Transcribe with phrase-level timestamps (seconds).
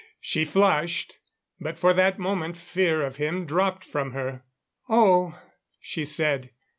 [0.19, 1.19] She flushed;
[1.59, 4.41] but for that moment fear of him dropped from her.
[4.89, 5.39] "Oh,"
[5.79, 6.49] she said.